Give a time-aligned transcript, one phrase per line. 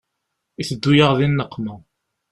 [0.61, 1.75] Iteddu-yaɣ di nneqma.